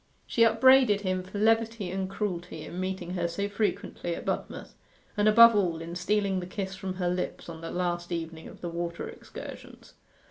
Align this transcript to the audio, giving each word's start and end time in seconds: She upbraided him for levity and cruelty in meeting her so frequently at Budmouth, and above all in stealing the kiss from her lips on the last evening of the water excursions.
She 0.25 0.41
upbraided 0.43 1.01
him 1.01 1.21
for 1.21 1.37
levity 1.37 1.91
and 1.91 2.09
cruelty 2.09 2.65
in 2.65 2.79
meeting 2.79 3.11
her 3.11 3.27
so 3.27 3.47
frequently 3.47 4.15
at 4.15 4.25
Budmouth, 4.25 4.73
and 5.15 5.27
above 5.27 5.55
all 5.55 5.79
in 5.79 5.93
stealing 5.93 6.39
the 6.39 6.47
kiss 6.47 6.73
from 6.73 6.95
her 6.95 7.07
lips 7.07 7.47
on 7.47 7.61
the 7.61 7.69
last 7.69 8.11
evening 8.11 8.47
of 8.47 8.61
the 8.61 8.69
water 8.69 9.07
excursions. 9.07 9.93